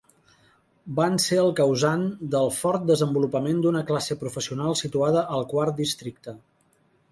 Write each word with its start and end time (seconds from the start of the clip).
Van 0.99 1.19
ser 1.25 1.37
el 1.41 1.51
causant 1.59 2.05
del 2.37 2.49
fort 2.61 2.87
desenvolupament 2.93 3.61
d'una 3.67 3.85
classe 3.93 4.19
professional 4.25 4.81
situada 4.83 5.25
al 5.37 5.49
Quart 5.55 5.81
Districte. 5.85 6.39